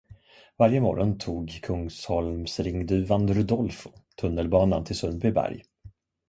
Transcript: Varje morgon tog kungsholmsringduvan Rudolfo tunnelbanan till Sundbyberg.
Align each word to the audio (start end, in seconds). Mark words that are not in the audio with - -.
Varje 0.57 0.81
morgon 0.81 1.17
tog 1.17 1.59
kungsholmsringduvan 1.63 3.27
Rudolfo 3.33 3.89
tunnelbanan 4.15 4.85
till 4.85 4.95
Sundbyberg. 4.95 5.63